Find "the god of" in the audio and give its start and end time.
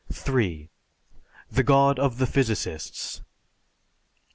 1.51-2.17